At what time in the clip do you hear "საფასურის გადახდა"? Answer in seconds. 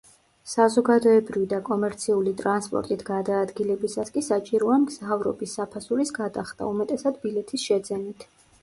5.61-6.73